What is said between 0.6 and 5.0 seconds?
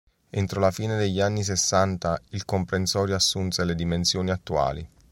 fine degli anni sessanta il comprensorio assunse le dimensioni attuali.